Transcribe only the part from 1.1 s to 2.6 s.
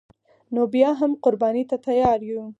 قربانی ته تیار یو